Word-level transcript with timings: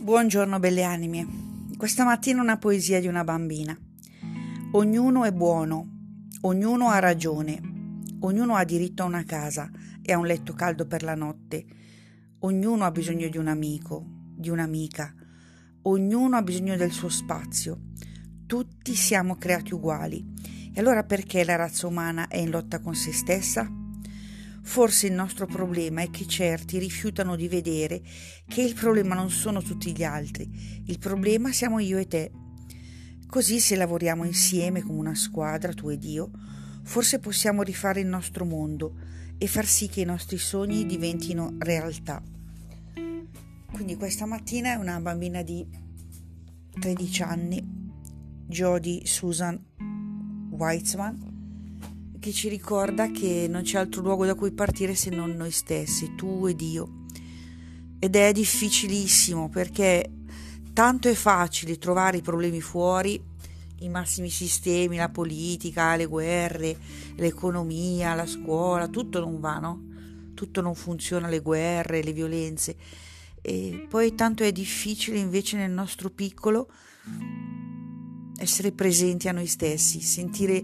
Buongiorno 0.00 0.58
belle 0.58 0.82
anime. 0.82 1.26
Questa 1.76 2.04
mattina 2.04 2.40
una 2.40 2.56
poesia 2.56 3.00
di 3.00 3.06
una 3.06 3.22
bambina. 3.22 3.78
Ognuno 4.72 5.24
è 5.24 5.30
buono, 5.30 5.88
ognuno 6.40 6.88
ha 6.88 6.98
ragione, 7.00 7.60
ognuno 8.20 8.54
ha 8.54 8.64
diritto 8.64 9.02
a 9.02 9.06
una 9.06 9.24
casa 9.24 9.70
e 10.00 10.14
a 10.14 10.16
un 10.16 10.24
letto 10.24 10.54
caldo 10.54 10.86
per 10.86 11.02
la 11.02 11.14
notte. 11.14 11.66
Ognuno 12.38 12.86
ha 12.86 12.90
bisogno 12.90 13.28
di 13.28 13.36
un 13.36 13.48
amico, 13.48 14.02
di 14.34 14.48
un'amica. 14.48 15.14
Ognuno 15.82 16.34
ha 16.34 16.42
bisogno 16.42 16.76
del 16.76 16.92
suo 16.92 17.10
spazio. 17.10 17.80
Tutti 18.46 18.94
siamo 18.94 19.36
creati 19.36 19.74
uguali. 19.74 20.24
E 20.72 20.80
allora 20.80 21.04
perché 21.04 21.44
la 21.44 21.56
razza 21.56 21.86
umana 21.86 22.26
è 22.28 22.38
in 22.38 22.48
lotta 22.48 22.80
con 22.80 22.94
se 22.94 23.12
stessa? 23.12 23.79
Forse 24.62 25.06
il 25.06 25.14
nostro 25.14 25.46
problema 25.46 26.02
è 26.02 26.10
che 26.10 26.26
certi 26.26 26.78
rifiutano 26.78 27.34
di 27.34 27.48
vedere 27.48 28.02
che 28.46 28.62
il 28.62 28.74
problema 28.74 29.14
non 29.14 29.30
sono 29.30 29.62
tutti 29.62 29.92
gli 29.92 30.04
altri, 30.04 30.82
il 30.86 30.98
problema 30.98 31.52
siamo 31.52 31.78
io 31.78 31.98
e 31.98 32.06
te. 32.06 32.30
Così 33.26 33.60
se 33.60 33.76
lavoriamo 33.76 34.24
insieme 34.24 34.82
come 34.82 34.98
una 34.98 35.14
squadra, 35.14 35.72
tu 35.72 35.88
ed 35.88 36.04
io, 36.04 36.30
forse 36.82 37.18
possiamo 37.18 37.62
rifare 37.62 38.00
il 38.00 38.06
nostro 38.06 38.44
mondo 38.44 38.94
e 39.38 39.46
far 39.46 39.66
sì 39.66 39.88
che 39.88 40.02
i 40.02 40.04
nostri 40.04 40.36
sogni 40.36 40.84
diventino 40.84 41.54
realtà. 41.58 42.22
Quindi 43.72 43.96
questa 43.96 44.26
mattina 44.26 44.72
è 44.72 44.74
una 44.74 45.00
bambina 45.00 45.42
di 45.42 45.66
13 46.78 47.22
anni, 47.22 47.62
Jodie 48.46 49.06
Susan 49.06 49.58
Weitzman, 50.50 51.29
che 52.20 52.32
ci 52.32 52.48
ricorda 52.48 53.10
che 53.10 53.46
non 53.48 53.62
c'è 53.62 53.78
altro 53.78 54.02
luogo 54.02 54.26
da 54.26 54.34
cui 54.34 54.52
partire 54.52 54.94
se 54.94 55.08
non 55.10 55.32
noi 55.32 55.50
stessi, 55.50 56.14
tu 56.14 56.46
ed 56.46 56.60
io. 56.60 57.06
Ed 57.98 58.14
è 58.14 58.30
difficilissimo 58.32 59.48
perché 59.48 60.08
tanto 60.74 61.08
è 61.08 61.14
facile 61.14 61.78
trovare 61.78 62.18
i 62.18 62.22
problemi 62.22 62.60
fuori, 62.60 63.20
i 63.80 63.88
massimi 63.88 64.28
sistemi, 64.28 64.96
la 64.96 65.08
politica, 65.08 65.96
le 65.96 66.04
guerre, 66.04 66.76
l'economia, 67.16 68.14
la 68.14 68.26
scuola, 68.26 68.88
tutto 68.88 69.20
non 69.20 69.40
va, 69.40 69.58
no? 69.58 69.82
Tutto 70.34 70.60
non 70.60 70.74
funziona, 70.74 71.28
le 71.28 71.40
guerre, 71.40 72.02
le 72.02 72.12
violenze. 72.12 72.76
E 73.40 73.86
poi 73.88 74.14
tanto 74.14 74.44
è 74.44 74.52
difficile 74.52 75.18
invece 75.18 75.56
nel 75.56 75.70
nostro 75.70 76.10
piccolo 76.10 76.70
essere 78.36 78.72
presenti 78.72 79.28
a 79.28 79.32
noi 79.32 79.46
stessi, 79.46 80.00
sentire 80.00 80.62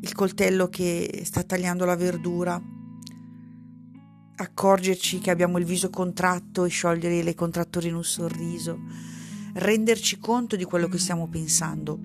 il 0.00 0.12
coltello 0.12 0.68
che 0.68 1.22
sta 1.24 1.42
tagliando 1.42 1.84
la 1.84 1.96
verdura, 1.96 2.60
accorgerci 4.36 5.18
che 5.18 5.30
abbiamo 5.30 5.58
il 5.58 5.64
viso 5.64 5.90
contratto 5.90 6.64
e 6.64 6.68
sciogliere 6.68 7.22
le 7.22 7.34
contratture 7.34 7.88
in 7.88 7.94
un 7.94 8.04
sorriso, 8.04 8.78
renderci 9.54 10.18
conto 10.18 10.54
di 10.54 10.64
quello 10.64 10.88
che 10.88 10.98
stiamo 10.98 11.28
pensando. 11.28 11.98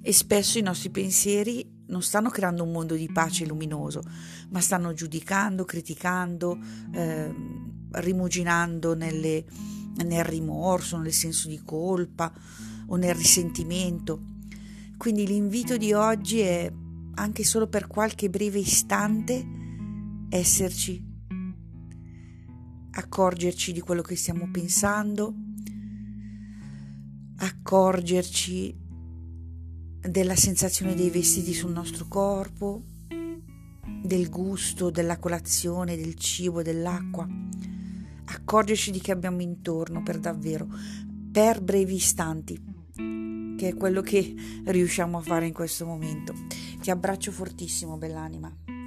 E 0.00 0.12
spesso 0.12 0.58
i 0.58 0.62
nostri 0.62 0.90
pensieri 0.90 1.76
non 1.88 2.02
stanno 2.02 2.30
creando 2.30 2.64
un 2.64 2.72
mondo 2.72 2.94
di 2.94 3.08
pace 3.12 3.46
luminoso, 3.46 4.02
ma 4.50 4.60
stanno 4.60 4.92
giudicando, 4.92 5.64
criticando, 5.64 6.58
eh, 6.92 7.34
rimuginando 7.92 8.94
nelle, 8.94 9.44
nel 10.04 10.24
rimorso, 10.24 10.98
nel 10.98 11.12
senso 11.12 11.48
di 11.48 11.60
colpa 11.64 12.32
o 12.86 12.96
nel 12.96 13.14
risentimento. 13.14 14.36
Quindi 14.98 15.28
l'invito 15.28 15.76
di 15.76 15.92
oggi 15.92 16.40
è 16.40 16.70
anche 17.14 17.44
solo 17.44 17.68
per 17.68 17.86
qualche 17.86 18.28
breve 18.28 18.58
istante 18.58 19.46
esserci, 20.28 21.00
accorgerci 22.90 23.72
di 23.72 23.78
quello 23.78 24.02
che 24.02 24.16
stiamo 24.16 24.48
pensando, 24.50 25.32
accorgerci 27.36 28.76
della 30.00 30.34
sensazione 30.34 30.96
dei 30.96 31.10
vestiti 31.10 31.54
sul 31.54 31.70
nostro 31.70 32.08
corpo, 32.08 32.82
del 34.02 34.28
gusto 34.28 34.90
della 34.90 35.18
colazione, 35.18 35.96
del 35.96 36.16
cibo, 36.16 36.60
dell'acqua, 36.60 37.24
accorgerci 38.24 38.90
di 38.90 38.98
che 39.00 39.12
abbiamo 39.12 39.42
intorno 39.42 40.02
per 40.02 40.18
davvero, 40.18 40.66
per 41.30 41.62
brevi 41.62 41.94
istanti 41.94 42.77
che 43.58 43.68
è 43.68 43.74
quello 43.74 44.02
che 44.02 44.32
riusciamo 44.66 45.18
a 45.18 45.20
fare 45.20 45.46
in 45.46 45.52
questo 45.52 45.84
momento. 45.84 46.32
Ti 46.80 46.92
abbraccio 46.92 47.32
fortissimo, 47.32 47.96
bell'anima. 47.96 48.77